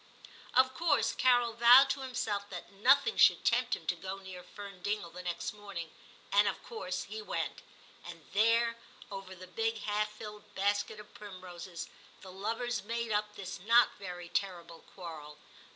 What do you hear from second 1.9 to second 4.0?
to himself that nothing should tempt him to